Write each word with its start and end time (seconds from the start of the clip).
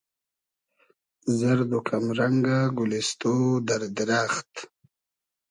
زئرد 1.37 1.69
و 1.75 1.79
کئم 1.87 2.05
رئنگۂ 2.17 2.57
گولیستۉ, 2.77 3.21
دئر 3.67 3.81
دیرئخت 3.95 4.51